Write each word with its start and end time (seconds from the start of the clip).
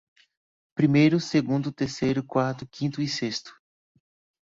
Primeiro, 0.75 1.19
segundo, 1.19 1.71
terceiro, 1.71 2.23
quarto, 2.25 2.67
quinto 2.67 3.03
e 3.03 3.07
sexto 3.07 3.53